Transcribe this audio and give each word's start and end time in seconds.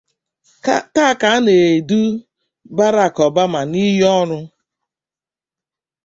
Taa 0.95 1.13
ka 1.21 1.27
a 1.35 1.39
na-edu 1.45 2.01
Barack 2.77 3.15
Obama 3.27 3.59
n’iyi-olu 3.71 4.39